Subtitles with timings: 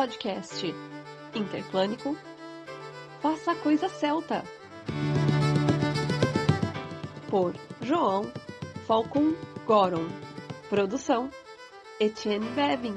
[0.00, 0.64] podcast.
[1.34, 2.16] Interplânico
[3.20, 4.42] Faça a Coisa Celta
[7.28, 8.32] por João
[8.86, 9.34] Falcon
[9.66, 10.08] Goron.
[10.70, 11.28] Produção
[12.00, 12.94] Etienne Bevin.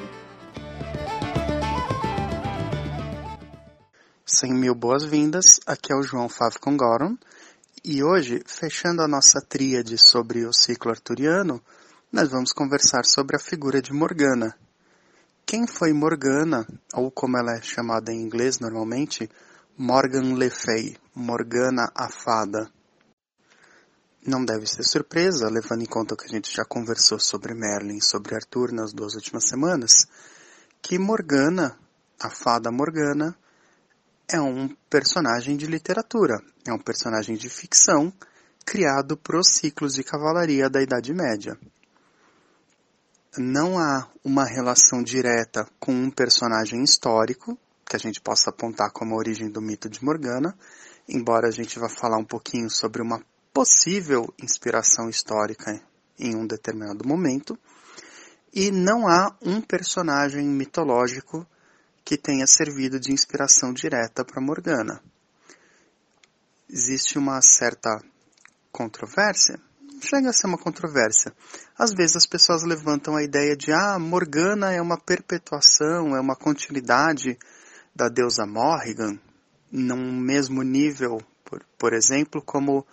[4.25, 7.17] Cem mil boas-vindas, aqui é o João Falcon Goron.
[7.83, 11.61] E hoje, fechando a nossa tríade sobre o ciclo arturiano,
[12.09, 14.57] nós vamos conversar sobre a figura de Morgana.
[15.53, 19.29] Quem foi Morgana, ou como ela é chamada em inglês normalmente,
[19.77, 22.71] Morgan Le Fay, Morgana a Fada?
[24.25, 28.03] Não deve ser surpresa, levando em conta que a gente já conversou sobre Merlin e
[28.03, 30.07] sobre Arthur nas duas últimas semanas,
[30.81, 31.77] que Morgana,
[32.19, 33.37] a Fada Morgana,
[34.27, 38.11] é um personagem de literatura, é um personagem de ficção
[38.65, 41.55] criado para os ciclos de cavalaria da Idade Média
[43.37, 49.13] não há uma relação direta com um personagem histórico, que a gente possa apontar como
[49.13, 50.57] a origem do mito de Morgana,
[51.07, 53.21] embora a gente vá falar um pouquinho sobre uma
[53.53, 55.81] possível inspiração histórica
[56.17, 57.57] em um determinado momento,
[58.53, 61.45] e não há um personagem mitológico
[62.05, 65.01] que tenha servido de inspiração direta para Morgana.
[66.69, 67.89] Existe uma certa
[68.71, 69.59] controvérsia
[70.07, 71.33] chega a ser uma controvérsia.
[71.77, 76.35] Às vezes as pessoas levantam a ideia de ah, Morgana é uma perpetuação, é uma
[76.35, 77.37] continuidade
[77.95, 79.19] da deusa Morrigan,
[79.71, 82.85] num mesmo nível, por, por exemplo, como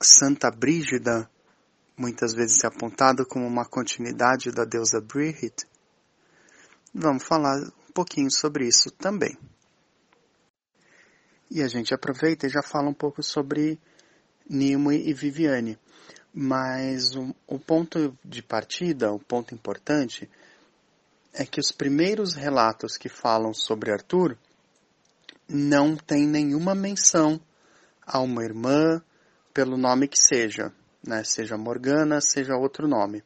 [0.00, 1.28] Santa Brígida,
[1.96, 5.54] muitas vezes é apontado como uma continuidade da deusa Brigid.
[6.92, 9.36] Vamos falar um pouquinho sobre isso também.
[11.50, 13.80] E a gente aproveita e já fala um pouco sobre
[14.48, 15.78] Nimue e Viviane.
[16.32, 20.28] Mas o, o ponto de partida, o ponto importante,
[21.32, 24.36] é que os primeiros relatos que falam sobre Arthur
[25.48, 27.40] não tem nenhuma menção
[28.06, 29.02] a uma irmã
[29.52, 30.72] pelo nome que seja,
[31.06, 31.22] né?
[31.24, 33.22] seja Morgana, seja outro nome.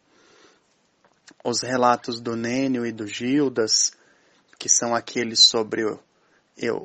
[1.44, 3.92] Os relatos do Nênio e do Gildas,
[4.59, 6.00] que são aqueles sobre o,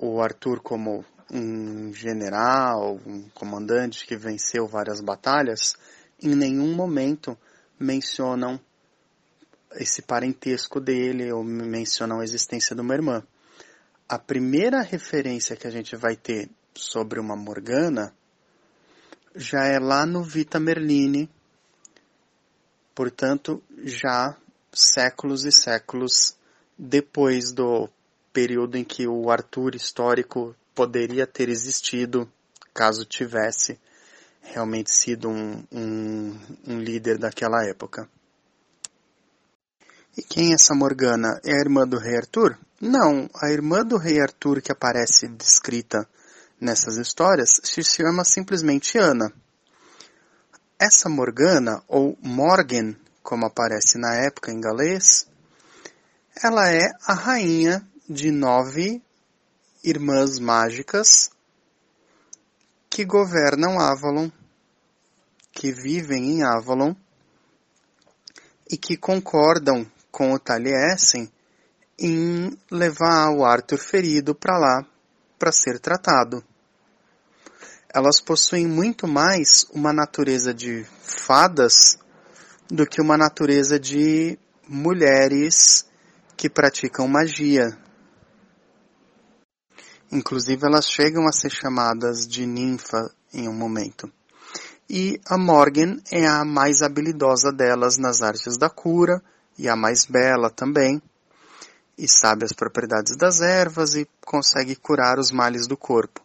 [0.01, 5.75] o Arthur como um general, um comandante que venceu várias batalhas,
[6.21, 7.37] em nenhum momento
[7.79, 8.59] mencionam
[9.75, 13.23] esse parentesco dele ou mencionam a existência de uma irmã.
[14.07, 18.13] A primeira referência que a gente vai ter sobre uma Morgana
[19.35, 21.29] já é lá no Vita Merlini,
[22.93, 24.37] portanto, já
[24.71, 26.35] séculos e séculos
[26.77, 27.89] depois do
[28.31, 32.31] período em que o Arthur histórico poderia ter existido,
[32.73, 33.79] caso tivesse
[34.41, 38.09] realmente sido um, um, um líder daquela época.
[40.17, 41.39] E quem é essa Morgana?
[41.43, 42.57] É a irmã do rei Arthur?
[42.79, 46.07] Não, a irmã do rei Arthur que aparece descrita
[46.59, 49.33] nessas histórias se chama simplesmente Ana.
[50.79, 55.25] Essa Morgana, ou Morgan, como aparece na época em galês,
[56.43, 59.01] ela é a rainha de nove
[59.83, 61.29] irmãs mágicas
[62.89, 64.29] que governam Avalon,
[65.51, 66.95] que vivem em Avalon
[68.69, 71.29] e que concordam com o Taliesin
[71.99, 74.85] em levar o Arthur ferido para lá
[75.37, 76.43] para ser tratado.
[77.93, 81.99] Elas possuem muito mais uma natureza de fadas
[82.69, 85.85] do que uma natureza de mulheres
[86.37, 87.77] que praticam magia,
[90.13, 94.07] Inclusive, elas chegam a ser chamadas de ninfa em um momento.
[94.87, 99.23] E a Morgan é a mais habilidosa delas nas artes da cura
[99.57, 101.01] e a mais bela também.
[101.97, 106.21] E sabe as propriedades das ervas e consegue curar os males do corpo.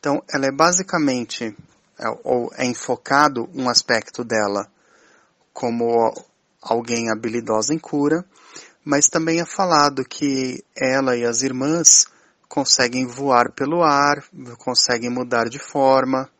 [0.00, 1.54] Então, ela é basicamente,
[1.98, 4.66] é, ou é enfocado um aspecto dela
[5.52, 6.10] como
[6.62, 8.24] alguém habilidosa em cura,
[8.82, 12.06] mas também é falado que ela e as irmãs
[12.48, 14.24] conseguem voar pelo ar,
[14.58, 16.30] conseguem mudar de forma,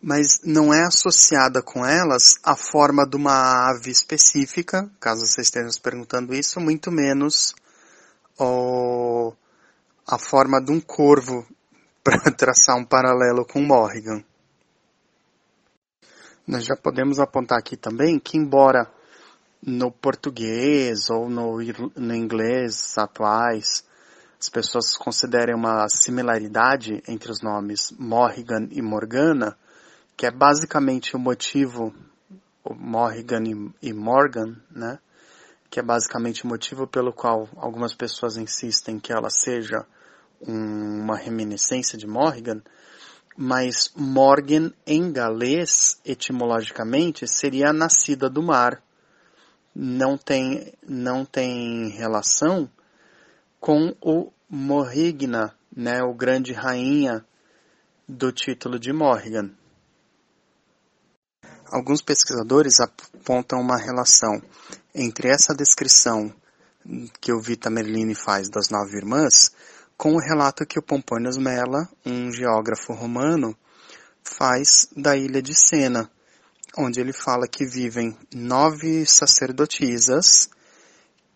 [0.00, 5.70] mas não é associada com elas a forma de uma ave específica, caso vocês estejam
[5.70, 7.54] se perguntando isso, muito menos
[10.06, 11.46] a forma de um corvo,
[12.02, 14.24] para traçar um paralelo com Morrigan.
[16.46, 18.90] Nós já podemos apontar aqui também que, embora
[19.64, 21.58] no português ou no,
[21.96, 23.84] no inglês atuais
[24.40, 29.58] as pessoas considerem uma similaridade entre os nomes Morrigan e Morgana,
[30.16, 31.92] que é basicamente o motivo,
[32.70, 33.42] Morrigan
[33.82, 35.00] e, e Morgan, né?
[35.68, 39.84] que é basicamente o motivo pelo qual algumas pessoas insistem que ela seja
[40.40, 42.62] um, uma reminiscência de Morrigan,
[43.36, 48.80] mas Morgan em galês, etimologicamente, seria nascida do mar.
[49.80, 52.68] Não tem, não tem relação
[53.60, 57.24] com o Morrigna, né, o grande rainha
[58.08, 59.52] do título de Morrigan.
[61.70, 64.42] Alguns pesquisadores apontam uma relação
[64.92, 66.34] entre essa descrição
[67.20, 69.52] que o Vita Merlini faz das nove irmãs
[69.96, 73.56] com o relato que o Pomponius Mela, um geógrafo romano,
[74.24, 76.10] faz da ilha de Sena,
[76.76, 80.48] onde ele fala que vivem nove sacerdotisas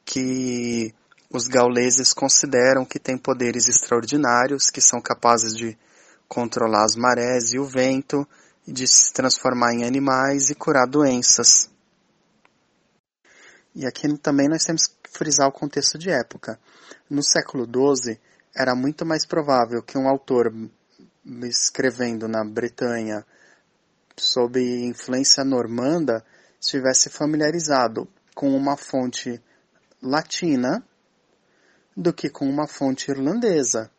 [0.05, 0.94] que
[1.31, 5.79] os gauleses consideram que têm poderes extraordinários, que são capazes de
[6.29, 8.26] controlar as marés e o vento,
[8.67, 11.70] de se transformar em animais e curar doenças.
[13.75, 16.61] E aqui também nós temos que frisar o contexto de época.
[17.08, 18.19] No século XII,
[18.55, 20.52] era muito mais provável que um autor
[21.44, 23.25] escrevendo na Bretanha
[24.17, 26.25] sob influência normanda
[26.61, 29.41] estivesse familiarizado com uma fonte
[30.00, 30.87] latina
[31.97, 33.91] do que com uma fonte irlandesa.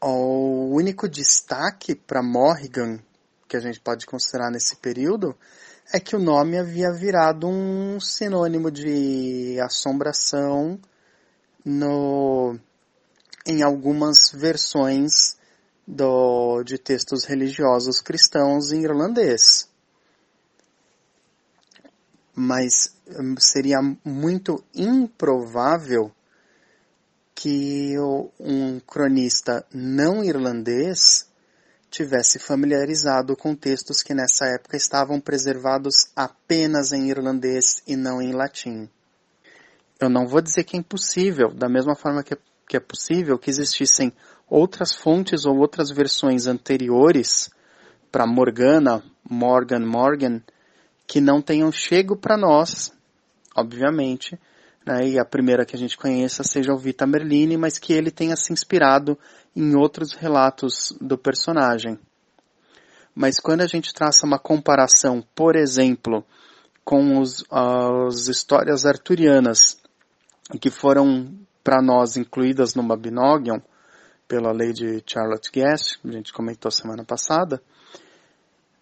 [0.00, 2.98] O único destaque para Morrigan
[3.48, 5.36] que a gente pode considerar nesse período
[5.92, 10.78] é que o nome havia virado um sinônimo de assombração
[11.64, 12.56] no,
[13.44, 15.36] em algumas versões
[15.90, 19.68] do, de textos religiosos cristãos em irlandês.
[22.34, 26.12] Mas hum, seria muito improvável
[27.34, 27.94] que
[28.38, 31.28] um cronista não irlandês
[31.90, 38.32] tivesse familiarizado com textos que nessa época estavam preservados apenas em irlandês e não em
[38.32, 38.88] latim.
[39.98, 42.38] Eu não vou dizer que é impossível, da mesma forma que é,
[42.68, 44.12] que é possível que existissem
[44.50, 47.48] outras fontes ou outras versões anteriores
[48.10, 50.42] para Morgana, Morgan, Morgan,
[51.06, 52.92] que não tenham chego para nós,
[53.56, 54.38] obviamente,
[54.84, 58.10] né, e a primeira que a gente conheça seja o Vita Merlini, mas que ele
[58.10, 59.16] tenha se inspirado
[59.54, 61.98] em outros relatos do personagem.
[63.14, 66.24] Mas quando a gente traça uma comparação, por exemplo,
[66.84, 69.80] com os, as histórias arturianas,
[70.60, 71.32] que foram
[71.62, 73.60] para nós incluídas no Mabinogion,
[74.30, 77.60] pela lei de Charlotte Guest, que a gente comentou semana passada,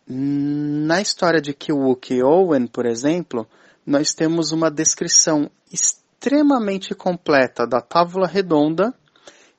[0.06, 3.48] na história de Kiwuk e Owen, por exemplo,
[3.86, 8.92] nós temos uma descrição extremamente completa da tábua redonda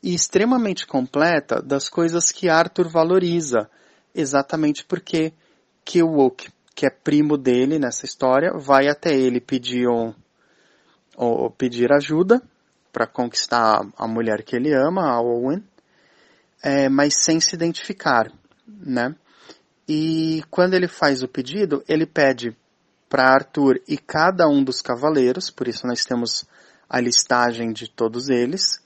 [0.03, 3.68] e extremamente completa das coisas que Arthur valoriza,
[4.13, 5.33] exatamente porque
[5.83, 10.13] Kilwook, que é primo dele nessa história, vai até ele pedir, um,
[11.18, 12.39] ou pedir ajuda
[12.94, 15.63] para conquistar a mulher que ele ama, a Owen,
[16.61, 18.31] é, mas sem se identificar,
[18.67, 19.15] né?
[19.88, 22.56] E quando ele faz o pedido, ele pede
[23.09, 26.45] para Arthur e cada um dos cavaleiros, por isso nós temos
[26.88, 28.79] a listagem de todos eles.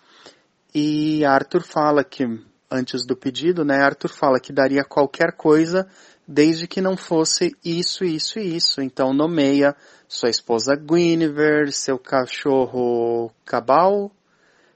[0.73, 2.23] E Arthur fala que,
[2.71, 5.87] antes do pedido, né, Arthur fala que daria qualquer coisa
[6.27, 8.81] desde que não fosse isso, isso e isso.
[8.81, 9.75] Então nomeia
[10.07, 14.11] sua esposa Guinevere, seu cachorro Cabal,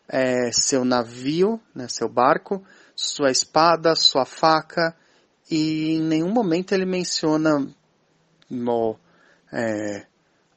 [0.08, 2.64] é, seu navio, né, seu barco,
[2.98, 4.96] sua espada, sua faca,
[5.50, 7.66] e em nenhum momento ele menciona
[8.50, 8.98] no,
[9.54, 10.08] é,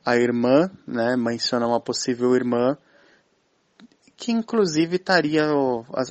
[0.05, 2.79] a irmã, né, menciona uma possível irmã,
[4.17, 5.47] que inclusive estaria,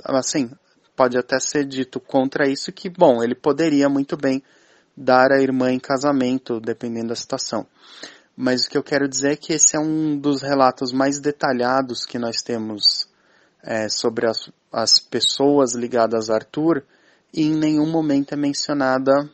[0.05, 0.51] assim,
[0.95, 4.43] pode até ser dito contra isso que, bom, ele poderia muito bem
[4.95, 7.65] dar a irmã em casamento, dependendo da situação.
[8.38, 12.05] Mas o que eu quero dizer é que esse é um dos relatos mais detalhados
[12.05, 13.09] que nós temos
[13.63, 16.84] é, sobre as, as pessoas ligadas a Arthur,
[17.34, 19.30] e em nenhum momento é mencionada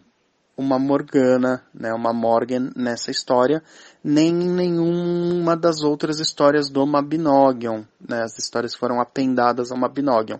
[0.57, 3.61] uma Morgana, né, uma Morgan nessa história,
[4.03, 7.83] nem em nenhuma das outras histórias do Mabinogion.
[7.99, 10.39] Né, as histórias foram apendadas ao Mabinogion.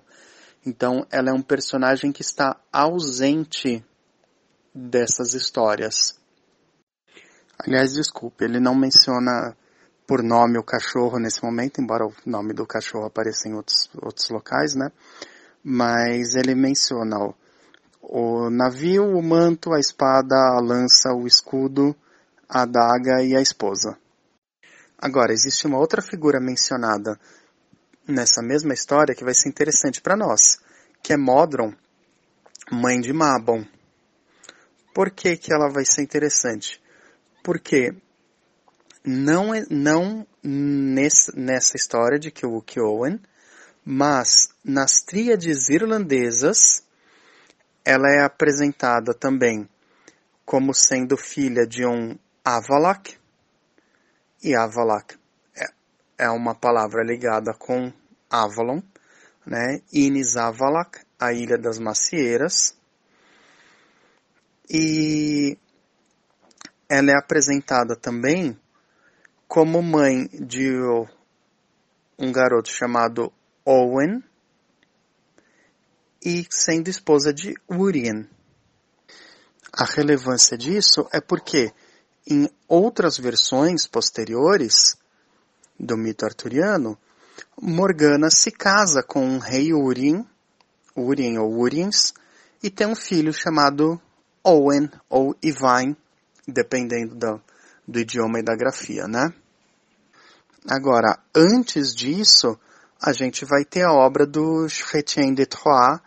[0.66, 3.84] Então, ela é um personagem que está ausente
[4.74, 6.20] dessas histórias.
[7.60, 9.56] Aliás, desculpe, ele não menciona
[10.08, 14.30] por nome o cachorro nesse momento, embora o nome do cachorro apareça em outros, outros
[14.30, 14.92] locais, né?
[15.64, 17.34] Mas ele menciona ó,
[18.02, 21.96] o navio, o manto, a espada, a lança, o escudo,
[22.48, 23.98] a adaga e a esposa.
[24.98, 27.20] Agora, existe uma outra figura mencionada
[28.08, 30.60] nessa mesma história que vai ser interessante para nós,
[31.02, 31.74] que é Modron,
[32.72, 33.66] mãe de Mabon.
[34.94, 36.82] Por que, que ela vai ser interessante?
[37.44, 37.94] Porque
[39.06, 43.20] não, é, não nesse, nessa história de Kiwuki Owen,
[43.84, 46.84] mas nas tríades irlandesas,
[47.84, 49.70] ela é apresentada também
[50.44, 53.16] como sendo filha de um Avalak,
[54.44, 55.16] e Avalak
[55.56, 57.92] é, é uma palavra ligada com
[58.30, 58.82] Avalon,
[59.46, 59.82] né?
[59.94, 62.76] Inis Avalak, a Ilha das Macieiras,
[64.70, 65.58] e
[66.90, 68.60] ela é apresentada também
[69.48, 70.72] como mãe de
[72.18, 73.32] um garoto chamado
[73.66, 74.24] Owen
[76.24, 78.28] e sendo esposa de Urien.
[79.72, 81.74] A relevância disso é porque
[82.28, 84.98] em outras versões posteriores
[85.80, 86.98] do mito arturiano,
[87.62, 90.26] Morgana se casa com o rei Urien,
[90.96, 92.14] Urien ou Uriens,
[92.64, 94.02] e tem um filho chamado
[94.44, 95.96] Owen ou Ivain,
[96.48, 97.42] dependendo do,
[97.88, 99.34] do idioma e da grafia, né?
[100.68, 102.58] Agora, antes disso,
[103.02, 106.00] a gente vai ter a obra do Chrétien de Troyes,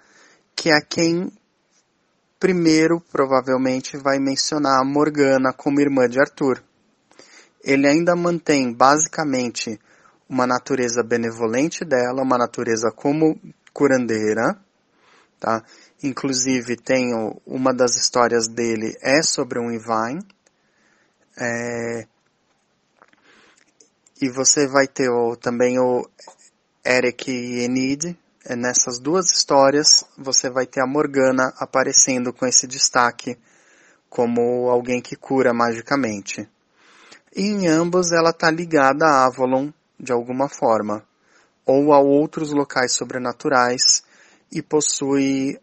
[0.56, 1.30] que é quem
[2.40, 6.62] primeiro provavelmente vai mencionar a Morgana como irmã de Arthur.
[7.62, 9.78] Ele ainda mantém basicamente
[10.28, 13.38] uma natureza benevolente dela, uma natureza como
[13.72, 14.58] curandeira,
[15.38, 15.62] tá?
[16.02, 17.12] Inclusive tem
[17.46, 20.24] uma das histórias dele é sobre um Ivine,
[21.38, 22.06] é,
[24.20, 26.08] e você vai ter o, também o
[26.84, 28.18] Eric e Enid.
[28.44, 33.38] É, nessas duas histórias você vai ter a Morgana aparecendo com esse destaque
[34.08, 36.48] como alguém que cura magicamente.
[37.36, 41.04] E em ambos ela está ligada a Avalon de alguma forma,
[41.66, 44.02] ou a outros locais sobrenaturais
[44.50, 45.60] e possui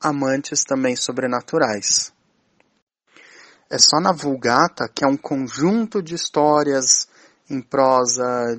[0.00, 2.12] amantes também sobrenaturais.
[3.70, 7.06] É só na Vulgata, que é um conjunto de histórias
[7.50, 8.58] em prosa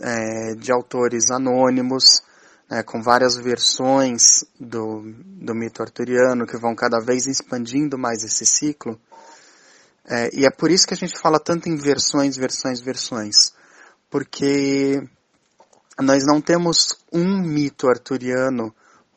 [0.00, 2.22] é, de autores anônimos,
[2.68, 8.46] né, com várias versões do, do mito arturiano que vão cada vez expandindo mais esse
[8.46, 8.98] ciclo.
[10.06, 13.52] É, e é por isso que a gente fala tanto em versões, versões, versões.
[14.10, 15.02] Porque
[16.00, 18.74] nós não temos um mito arturiano,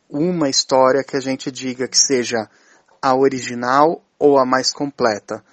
[0.10, 2.50] uma história que a gente diga que seja
[3.02, 5.44] a original ou a mais completa.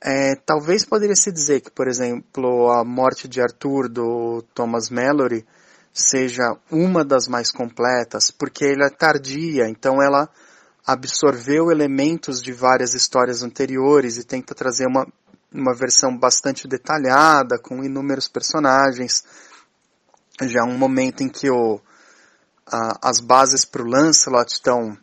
[0.00, 5.44] É, talvez poderia se dizer que, por exemplo, a morte de Arthur do Thomas Mallory
[5.92, 10.28] seja uma das mais completas, porque ela é tardia, então ela
[10.86, 15.06] absorveu elementos de várias histórias anteriores e tenta trazer uma,
[15.50, 19.24] uma versão bastante detalhada, com inúmeros personagens.
[20.42, 21.80] Já um momento em que o,
[22.66, 24.98] a, as bases para o Lancelot estão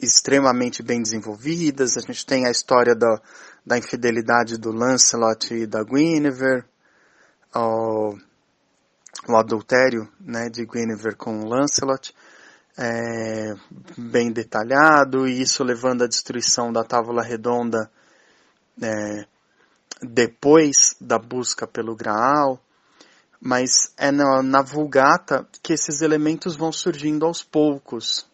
[0.00, 1.96] extremamente bem desenvolvidas.
[1.96, 3.20] A gente tem a história da,
[3.64, 6.64] da infidelidade do Lancelot e da Guinevere,
[7.54, 8.16] o,
[9.28, 12.14] o adultério né, de Guinevere com o Lancelot,
[12.78, 13.54] é,
[13.96, 17.90] bem detalhado, e isso levando à destruição da Távola Redonda
[18.82, 19.26] é,
[20.02, 22.60] depois da busca pelo Graal.
[23.40, 28.26] Mas é na, na Vulgata que esses elementos vão surgindo aos poucos,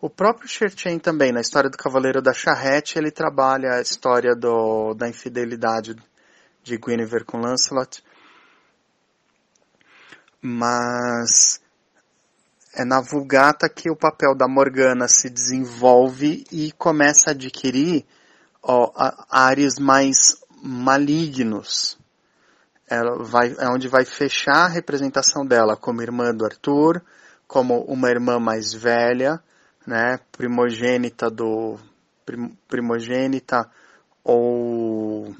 [0.00, 4.94] o próprio Cherchen também, na história do Cavaleiro da Charrete, ele trabalha a história do,
[4.94, 5.96] da infidelidade
[6.62, 8.04] de Guinevere com Lancelot.
[10.40, 11.60] Mas
[12.74, 18.06] é na Vulgata que o papel da Morgana se desenvolve e começa a adquirir
[18.62, 18.92] ó,
[19.28, 21.98] áreas mais malignos.
[23.18, 27.02] Vai, é onde vai fechar a representação dela como irmã do Arthur,
[27.48, 29.42] como uma irmã mais velha,
[29.88, 31.78] né, primogênita do
[32.68, 33.70] primogênita
[34.22, 35.34] ou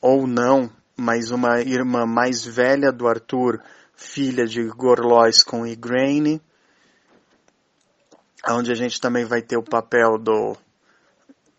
[0.00, 3.60] ou não, mas uma irmã mais velha do Arthur,
[3.96, 6.40] filha de Gorlois com Igraine,
[8.48, 10.56] onde a gente também vai ter o papel do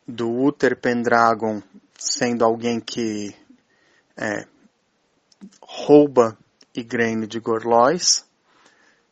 [0.08, 1.62] do Uther Pendragon
[2.00, 3.36] sendo alguém que
[4.16, 4.46] é,
[5.62, 6.38] rouba
[6.74, 8.26] Igraine de Gorlois,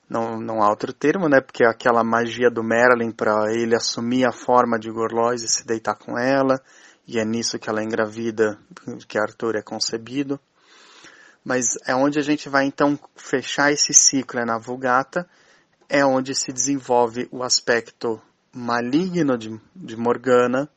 [0.10, 1.40] não, não há outro termo, né?
[1.40, 5.96] Porque aquela magia do Merlin para ele assumir a forma de Gorlois e se deitar
[5.96, 6.60] com ela,
[7.08, 8.58] e é nisso que ela engravida,
[9.08, 10.40] que Arthur é concebido.
[11.46, 15.30] Mas é onde a gente vai então fechar esse ciclo, é na Vulgata,
[15.88, 18.20] é onde se desenvolve o aspecto
[18.52, 20.68] maligno de, de Morgana,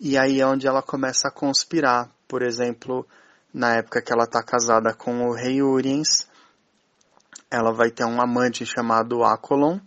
[0.00, 2.10] e aí é onde ela começa a conspirar.
[2.26, 3.06] Por exemplo,
[3.52, 6.28] na época que ela está casada com o rei Uriens,
[7.54, 9.78] ela vai ter um amante chamado Acolon.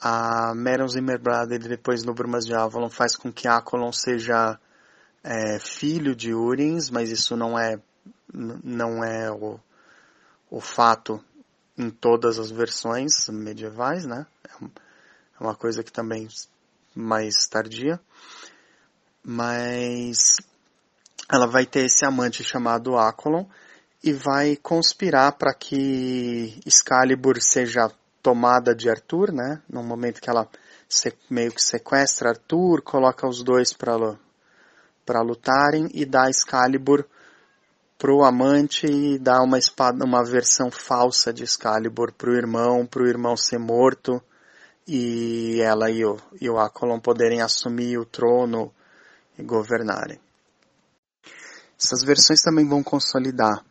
[0.00, 4.58] A Meron Zimmerbrad, depois no Brumas de Avalon, faz com que Acolon seja
[5.22, 7.78] é filho de Urins, mas isso não é,
[8.32, 9.60] não é o,
[10.48, 11.22] o fato
[11.76, 14.26] em todas as versões medievais, né?
[14.44, 16.28] É, é uma coisa que também
[16.94, 18.00] mais tardia.
[19.22, 20.36] Mas
[21.30, 23.44] ela vai ter esse amante chamado Acolon
[24.02, 27.90] e vai conspirar para que Excalibur seja
[28.22, 29.60] tomada de Arthur, né?
[29.68, 30.48] No momento que ela
[31.28, 37.04] meio que sequestra Arthur, coloca os dois para lutarem e dá Excalibur
[37.98, 43.36] pro amante e dá uma espada, uma versão falsa de Excalibur pro irmão, pro irmão
[43.36, 44.22] ser morto
[44.86, 48.72] e ela e o, e o Acolon poderem assumir o trono
[49.36, 50.20] e governarem.
[51.78, 53.64] Essas versões também vão consolidar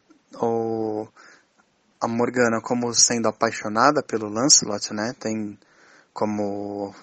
[2.00, 5.14] a Morgana como sendo apaixonada pelo Lancelot, né?
[5.20, 5.58] Tem
[6.14, 6.94] como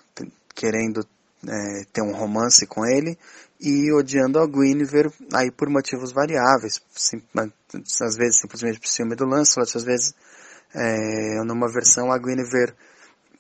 [0.54, 1.06] querendo
[1.48, 3.18] é, ter um romance com ele
[3.60, 7.22] e odiando a Guinevere aí por motivos variáveis, sim,
[8.02, 10.14] às vezes simplesmente por ciúme do Lancelot, às vezes
[10.74, 12.74] é, numa versão a Guinevere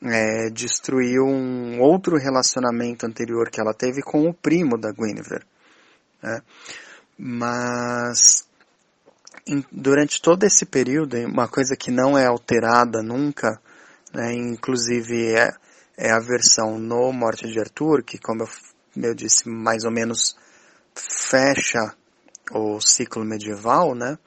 [0.02, 5.44] é, destruiu um outro relacionamento anterior que ela teve com o primo da Guinevere.
[6.22, 6.40] Né?
[7.18, 8.46] Mas
[9.46, 13.60] em, durante todo esse período, uma coisa que não é alterada nunca,
[14.12, 15.52] né, inclusive é,
[15.96, 18.48] é a versão no Morte de Arthur, que como eu,
[18.96, 20.36] eu disse, mais ou menos
[20.94, 21.94] fecha
[22.52, 24.18] o ciclo medieval, né?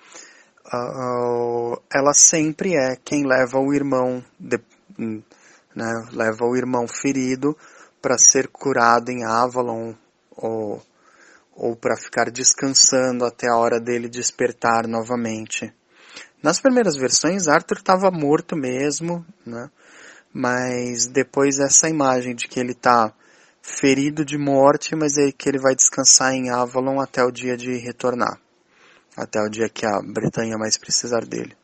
[0.66, 4.60] Uh, ela sempre é quem leva o irmão, de,
[4.98, 7.56] né, leva o irmão ferido
[8.02, 9.94] para ser curado em Avalon
[10.36, 10.84] ou
[11.58, 15.74] ou para ficar descansando até a hora dele despertar novamente.
[16.42, 19.70] Nas primeiras versões, Arthur estava morto mesmo, né?
[20.32, 23.12] mas depois essa imagem de que ele está
[23.60, 27.76] ferido de morte, mas é que ele vai descansar em Avalon até o dia de
[27.78, 28.40] retornar,
[29.16, 31.58] até o dia que a Bretanha mais precisar dele.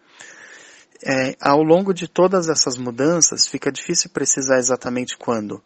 [1.05, 5.61] É, ao longo de todas essas mudanças, fica difícil precisar exatamente quando,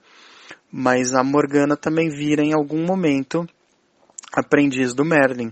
[0.70, 3.48] mas a Morgana também vira em algum momento
[4.34, 5.52] aprendiz do Merlin.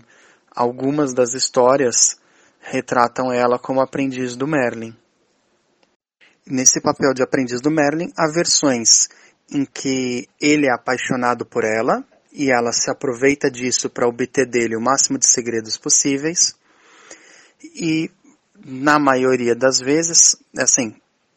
[0.55, 2.17] Algumas das histórias
[2.59, 4.95] retratam ela como aprendiz do Merlin.
[6.45, 9.09] Nesse papel de aprendiz do Merlin, há versões
[9.51, 14.75] em que ele é apaixonado por ela e ela se aproveita disso para obter dele
[14.75, 16.55] o máximo de segredos possíveis.
[17.63, 18.11] E
[18.63, 20.95] na maioria das vezes, assim,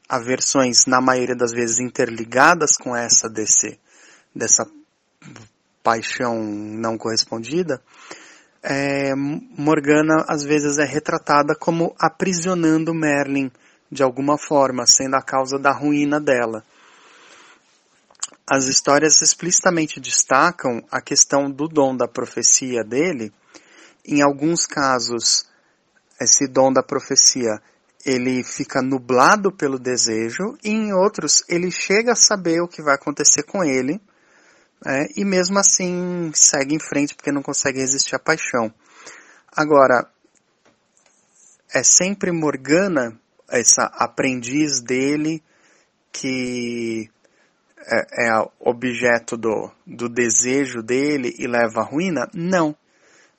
[0.08, 3.78] há versões na maioria das vezes interligadas com essa desse
[4.34, 4.66] dessa
[5.88, 7.80] paixão não correspondida,
[8.62, 13.50] é, Morgana às vezes é retratada como aprisionando Merlin
[13.90, 16.62] de alguma forma, sendo a causa da ruína dela.
[18.46, 23.32] As histórias explicitamente destacam a questão do dom da profecia dele.
[24.04, 25.46] Em alguns casos,
[26.20, 27.62] esse dom da profecia
[28.04, 32.94] ele fica nublado pelo desejo, e em outros ele chega a saber o que vai
[32.94, 33.98] acontecer com ele,
[34.86, 38.72] é, e mesmo assim segue em frente porque não consegue resistir à paixão.
[39.50, 40.08] Agora,
[41.74, 43.18] é sempre Morgana,
[43.50, 45.42] essa aprendiz dele,
[46.12, 47.10] que
[47.78, 52.28] é, é objeto do, do desejo dele e leva à ruína?
[52.32, 52.76] Não.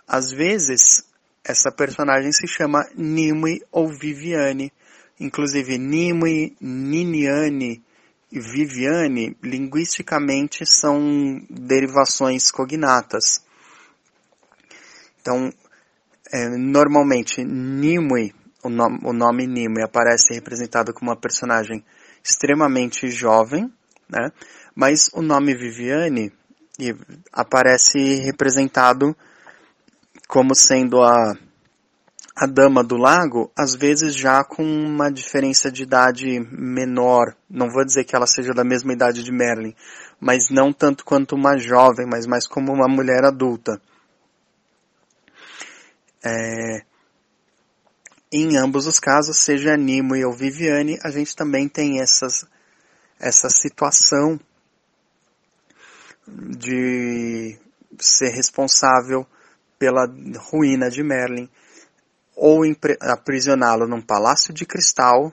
[0.08, 1.06] Às vezes,
[1.43, 4.73] essa personagem se chama Nimue ou Viviane.
[5.19, 7.84] Inclusive, Nimue, Niniane
[8.32, 13.44] e Viviane, linguisticamente, são derivações cognatas.
[15.20, 15.52] Então,
[16.32, 21.84] é, normalmente, Nimue, o, nome, o nome Nimue, aparece representado como uma personagem
[22.24, 23.72] extremamente jovem,
[24.08, 24.32] né?
[24.76, 26.32] mas o nome Viviane
[27.34, 29.15] aparece representado
[30.28, 31.34] como sendo a
[32.39, 37.36] a dama do lago, às vezes já com uma diferença de idade menor.
[37.49, 39.75] Não vou dizer que ela seja da mesma idade de Merlin,
[40.21, 43.82] mas não tanto quanto uma jovem, mas mais como uma mulher adulta.
[46.23, 46.86] É...
[48.32, 52.45] Em ambos os casos, seja Nimue ou Viviane, a gente também tem essas,
[53.19, 54.39] essa situação
[56.25, 57.58] de
[57.99, 59.28] ser responsável
[59.78, 60.06] pela
[60.49, 61.49] ruína de Merlin
[62.41, 62.62] ou
[63.02, 65.30] aprisioná-lo num palácio de cristal,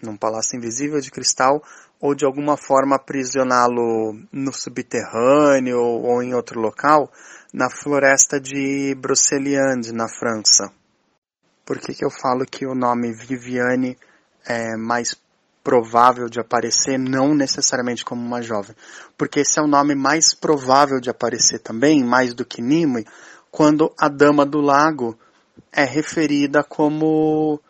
[0.00, 1.60] num palácio invisível de cristal,
[2.00, 7.10] ou de alguma forma aprisioná-lo no subterrâneo ou em outro local,
[7.52, 10.70] na floresta de Broceliande, na França.
[11.64, 13.98] Por que, que eu falo que o nome Viviane
[14.46, 15.16] é mais
[15.64, 18.76] provável de aparecer, não necessariamente como uma jovem.
[19.16, 23.06] Porque esse é o nome mais provável de aparecer também, mais do que Nimue,
[23.50, 25.18] quando a Dama do Lago
[25.74, 27.60] é referida como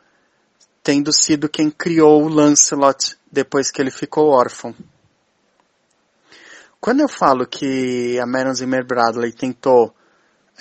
[0.83, 4.75] tendo sido quem criou o Lancelot depois que ele ficou órfão.
[6.79, 9.95] Quando eu falo que a Marion Zimmer Bradley tentou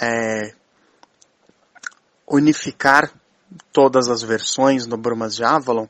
[0.01, 0.53] é,
[2.25, 3.11] unificar
[3.73, 5.87] todas as versões no Brumas de Avalon,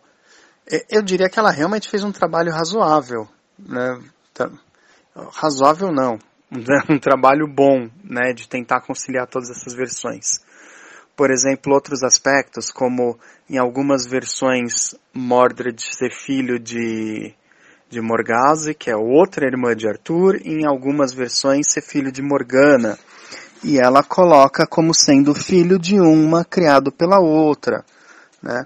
[0.90, 3.28] eu diria que ela realmente fez um trabalho razoável.
[3.60, 4.02] Né?
[5.34, 6.18] Razoável não,
[6.90, 10.42] um trabalho bom né, de tentar conciliar todas essas versões.
[11.16, 17.34] Por exemplo, outros aspectos, como em algumas versões Mordred ser filho de,
[17.90, 22.22] de Morgause, que é outra irmã de Arthur, e em algumas versões ser filho de
[22.22, 22.98] Morgana.
[23.64, 27.86] E ela coloca como sendo filho de uma criado pela outra.
[28.42, 28.66] Né?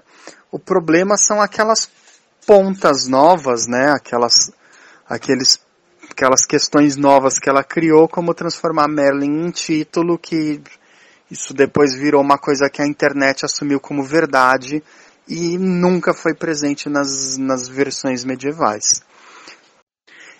[0.50, 1.88] O problema são aquelas
[2.46, 3.90] pontas novas, né?
[3.90, 4.50] Aquelas,
[5.06, 5.60] aqueles,
[6.10, 10.62] aquelas questões novas que ela criou, como transformar Merlin em título, que
[11.30, 14.82] isso depois virou uma coisa que a internet assumiu como verdade
[15.26, 19.02] e nunca foi presente nas, nas versões medievais.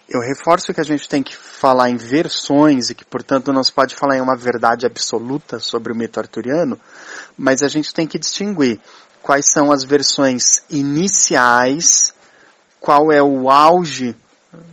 [0.09, 3.71] Eu reforço que a gente tem que falar em versões e que, portanto, não se
[3.71, 6.81] pode falar em uma verdade absoluta sobre o mito arturiano,
[7.37, 8.81] mas a gente tem que distinguir
[9.21, 12.15] quais são as versões iniciais,
[12.81, 14.17] qual é o auge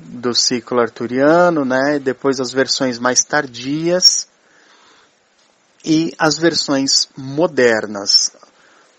[0.05, 1.99] do ciclo arturiano, né?
[1.99, 4.29] Depois as versões mais tardias
[5.85, 8.35] e as versões modernas,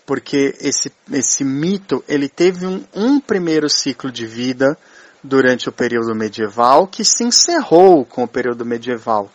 [0.05, 4.77] porque esse, esse mito ele teve um, um primeiro ciclo de vida
[5.21, 9.29] durante o período medieval que se encerrou com o período medieval.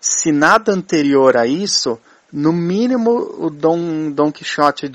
[0.00, 1.98] Se nada anterior a isso,
[2.32, 4.90] no mínimo o Dom, Dom Quixote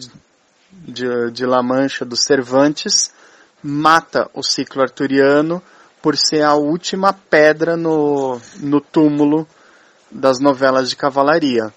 [0.71, 3.11] de, de La Mancha dos Cervantes
[3.63, 5.63] mata o ciclo arturiano
[6.01, 9.47] por ser a última pedra no, no túmulo
[10.11, 11.73] das novelas de cavalaria.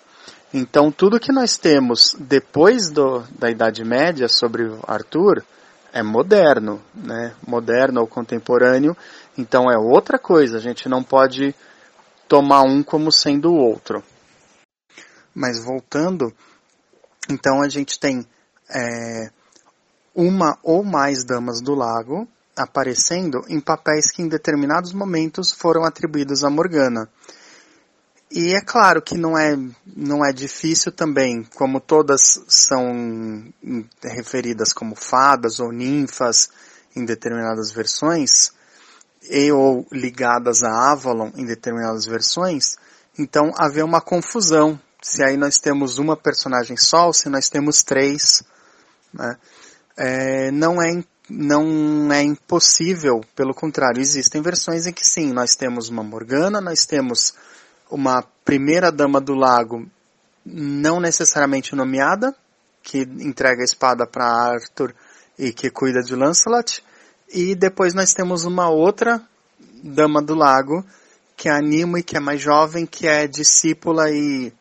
[0.59, 5.45] Então, tudo que nós temos depois do, da Idade Média sobre Arthur
[5.93, 7.37] é moderno, né?
[7.47, 8.97] Moderno ou contemporâneo.
[9.37, 10.57] Então, é outra coisa.
[10.57, 11.55] A gente não pode
[12.27, 14.03] tomar um como sendo o outro.
[15.35, 16.33] Mas voltando,
[17.29, 18.27] então a gente tem
[18.75, 19.31] é,
[20.15, 26.43] uma ou mais damas do lago aparecendo em papéis que em determinados momentos foram atribuídos
[26.43, 27.11] a Morgana.
[28.31, 33.53] E é claro que não é, não é difícil também, como todas são
[34.03, 36.51] referidas como fadas ou ninfas
[36.95, 38.53] em determinadas versões,
[39.31, 42.77] e ou ligadas a Avalon em determinadas versões,
[43.19, 44.81] então haver uma confusão.
[45.03, 48.43] Se aí nós temos uma personagem só, ou se nós temos três,
[49.13, 49.37] né?
[49.97, 55.89] É, não, é, não é impossível, pelo contrário, existem versões em que sim, nós temos
[55.89, 57.35] uma Morgana, nós temos
[57.91, 59.87] uma primeira dama do lago
[60.45, 62.35] não necessariamente nomeada,
[62.83, 64.95] que entrega a espada para Arthur
[65.37, 66.83] e que cuida de Lancelot,
[67.29, 69.21] e depois nós temos uma outra
[69.83, 70.85] dama do lago,
[71.37, 74.53] que é a Nimue, que é mais jovem, que é discípula e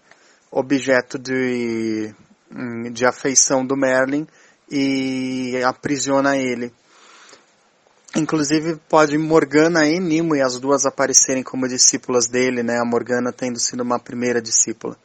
[0.51, 2.13] objeto de,
[2.51, 4.27] hum, de afeição do Merlin,
[4.69, 6.73] e aprisiona ele.
[8.15, 12.79] Inclusive pode Morgana e Nimue as duas aparecerem como discípulas dele, né?
[12.79, 14.97] A Morgana tendo sido uma primeira discípula.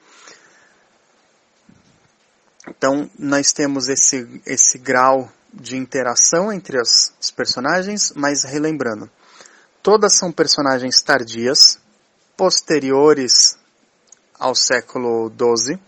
[2.69, 9.11] Então nós temos esse, esse grau de interação entre os, os personagens, mas relembrando,
[9.83, 11.81] todas são personagens tardias,
[12.37, 13.59] posteriores
[14.39, 15.79] ao século XII,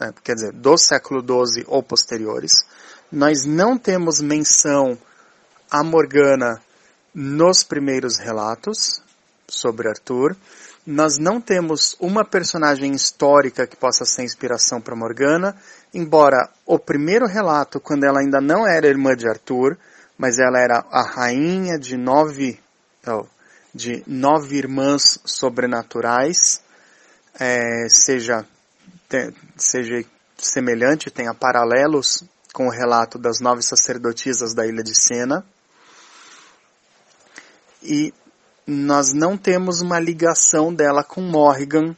[0.00, 0.12] né?
[0.24, 2.64] quer dizer, do século XII ou posteriores
[3.12, 4.98] nós não temos menção
[5.70, 6.62] a Morgana
[7.14, 9.02] nos primeiros relatos
[9.48, 10.36] sobre Arthur.
[10.86, 15.56] Nós não temos uma personagem histórica que possa ser inspiração para Morgana,
[15.94, 19.78] embora o primeiro relato, quando ela ainda não era irmã de Arthur,
[20.18, 22.58] mas ela era a rainha de nove,
[23.06, 23.26] oh,
[23.72, 26.60] de nove irmãs sobrenaturais,
[27.38, 28.44] é, seja,
[29.56, 30.04] seja
[30.36, 35.44] semelhante, tenha paralelos com o relato das nove sacerdotisas da ilha de Sena.
[37.82, 38.12] E
[38.66, 41.96] nós não temos uma ligação dela com Morrigan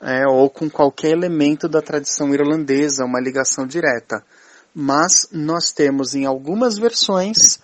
[0.00, 4.24] é, ou com qualquer elemento da tradição irlandesa, uma ligação direta.
[4.74, 7.60] Mas nós temos em algumas versões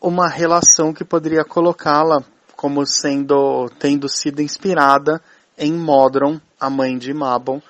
[0.00, 2.22] uma relação que poderia colocá-la
[2.54, 5.22] como sendo tendo sido inspirada
[5.56, 7.62] em Modron, a mãe de Mabon,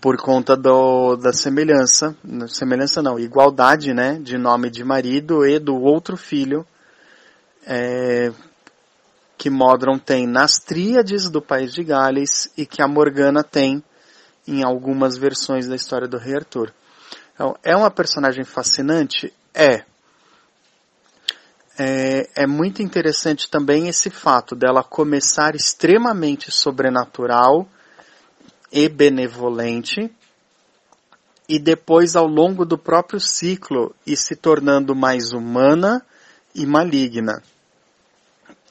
[0.00, 2.16] por conta do, da semelhança,
[2.48, 6.66] semelhança não, igualdade, né, de nome de marido e do outro filho
[7.66, 8.32] é,
[9.38, 13.82] que Modron tem nas tríades do país de Gales e que a Morgana tem
[14.46, 16.72] em algumas versões da história do Rei Arthur.
[17.34, 19.32] Então, é uma personagem fascinante?
[19.54, 19.84] É.
[21.78, 22.28] é.
[22.34, 27.68] É muito interessante também esse fato dela começar extremamente sobrenatural
[28.70, 30.10] e benevolente
[31.48, 36.04] e depois ao longo do próprio ciclo ir se tornando mais humana
[36.54, 37.42] e maligna.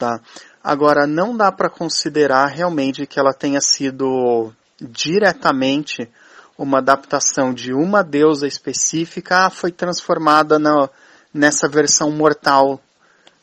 [0.01, 0.19] Tá?
[0.63, 6.09] Agora não dá para considerar realmente que ela tenha sido diretamente
[6.57, 10.89] uma adaptação de uma deusa específica, ah, foi transformada na,
[11.31, 12.81] nessa versão mortal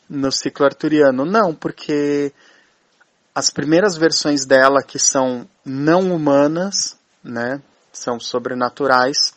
[0.09, 1.23] no ciclo arturiano.
[1.23, 2.33] Não, porque
[3.33, 7.61] as primeiras versões dela, que são não humanas, né,
[7.93, 9.33] são sobrenaturais,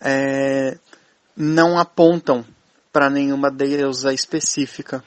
[0.00, 0.78] é,
[1.36, 2.42] não apontam
[2.90, 5.04] para nenhuma deusa específica.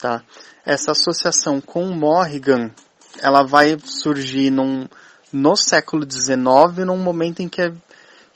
[0.00, 0.22] Tá?
[0.64, 2.70] Essa associação com Morrigan,
[3.20, 4.88] ela vai surgir num,
[5.32, 7.72] no século XIX, num momento em que,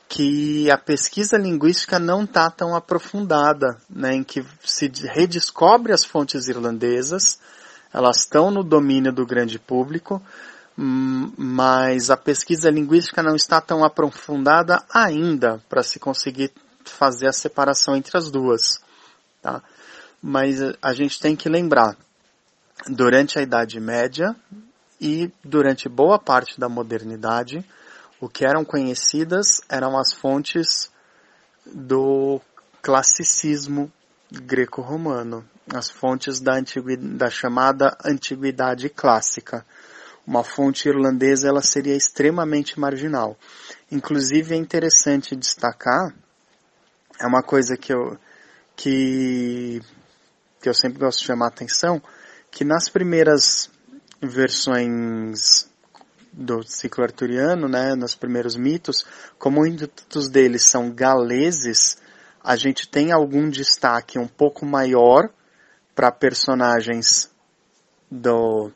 [0.09, 6.49] que a pesquisa linguística não está tão aprofundada, né, em que se redescobre as fontes
[6.49, 7.39] irlandesas,
[7.93, 10.21] elas estão no domínio do grande público,
[10.79, 16.53] hum, mas a pesquisa linguística não está tão aprofundada ainda para se conseguir
[16.85, 18.83] fazer a separação entre as duas.
[19.41, 19.63] Tá?
[20.27, 21.99] Mas a gente tem que lembrar,
[22.89, 24.35] durante a Idade Média,
[24.99, 27.63] e durante boa parte da modernidade,
[28.19, 30.91] o que eram conhecidas eram as fontes
[31.67, 32.41] do
[32.81, 33.93] classicismo
[34.33, 36.55] greco-romano, as fontes da,
[37.19, 39.63] da chamada antiguidade clássica.
[40.27, 43.37] Uma fonte irlandesa ela seria extremamente marginal.
[43.93, 46.15] Inclusive é interessante destacar,
[47.21, 48.19] é uma coisa que eu,
[48.75, 49.83] que,
[50.65, 52.01] que eu sempre gosto de chamar a atenção,
[52.51, 53.71] que nas primeiras
[54.23, 55.69] versões
[56.33, 59.05] do ciclo arturiano, né, nos primeiros mitos,
[59.39, 61.99] como muitos deles são galeses,
[62.43, 65.29] a gente tem algum destaque um pouco maior
[65.95, 67.31] para personagens
[68.11, 68.73] do,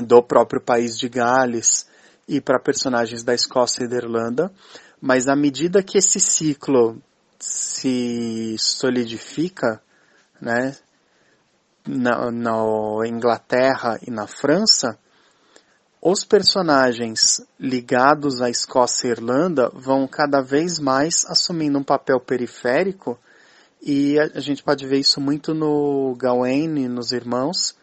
[0.00, 1.86] do próprio país de Gales
[2.26, 4.50] e para personagens da Escócia e da Irlanda,
[4.98, 6.96] mas à medida que esse ciclo
[7.38, 9.82] se solidifica,
[10.40, 10.74] né,
[11.86, 12.56] na, na
[13.06, 14.98] Inglaterra e na França,
[16.00, 23.18] os personagens ligados à Escócia e Irlanda vão cada vez mais assumindo um papel periférico
[23.82, 27.76] e a, gente pode ver isso muito no Gawain e nos irmãos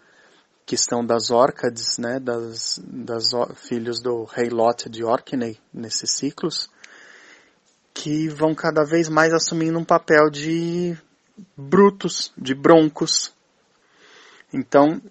[0.66, 6.70] que estão das Orcades, né, das, das filhos do rei Lot de Orkney nesses ciclos,
[7.94, 10.98] que vão cada vez mais assumindo um papel de
[11.58, 13.34] brutos, de broncos,
[14.54, 15.02] então,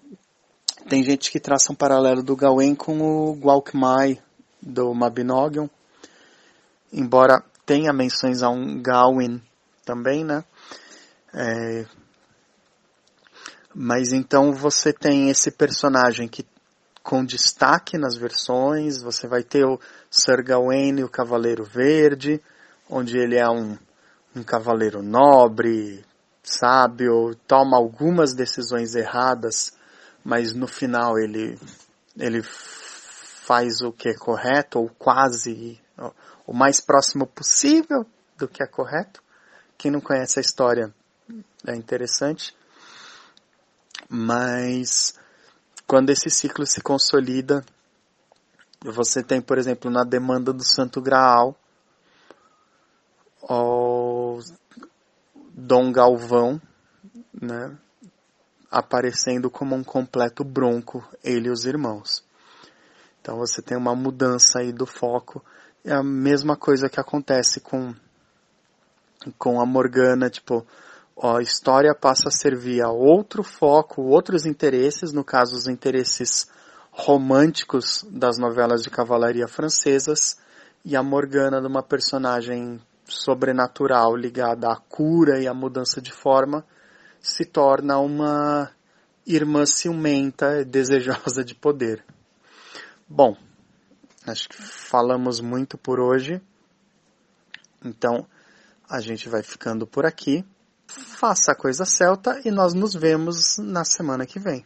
[0.87, 4.21] tem gente que traça um paralelo do Gawain com o Gwalkmai
[4.61, 5.67] do Mabinogion,
[6.91, 9.41] embora tenha menções a um Gawain
[9.85, 10.43] também, né?
[11.33, 11.85] É...
[13.75, 16.45] Mas então você tem esse personagem que
[17.01, 19.77] com destaque nas versões, você vai ter o
[20.09, 22.41] Sir Gawain, o Cavaleiro Verde,
[22.89, 23.77] onde ele é um,
[24.33, 26.05] um cavaleiro nobre,
[26.43, 29.73] sábio, toma algumas decisões erradas,
[30.23, 31.57] mas no final ele,
[32.17, 35.81] ele faz o que é correto, ou quase
[36.45, 38.05] o mais próximo possível
[38.37, 39.23] do que é correto.
[39.77, 40.93] Quem não conhece a história
[41.65, 42.55] é interessante.
[44.09, 45.17] Mas
[45.87, 47.65] quando esse ciclo se consolida,
[48.83, 51.55] você tem, por exemplo, na demanda do Santo Graal,
[55.65, 56.61] Dom Galvão,
[57.41, 57.77] né,
[58.69, 62.21] aparecendo como um completo bronco, ele e os irmãos.
[63.21, 65.41] Então você tem uma mudança aí do foco.
[65.85, 67.95] É a mesma coisa que acontece com,
[69.37, 70.67] com a Morgana, tipo,
[71.15, 76.49] ó, a história passa a servir a outro foco, outros interesses, no caso os interesses
[76.91, 80.37] românticos das novelas de cavalaria francesas,
[80.83, 86.65] e a Morgana de uma personagem sobrenatural ligada à cura e à mudança de forma
[87.21, 88.71] se torna uma
[89.25, 92.03] irmã ciumenta, desejosa de poder.
[93.07, 93.37] Bom,
[94.27, 96.41] acho que falamos muito por hoje.
[97.83, 98.27] Então,
[98.89, 100.45] a gente vai ficando por aqui.
[100.87, 104.65] Faça a coisa celta e nós nos vemos na semana que vem.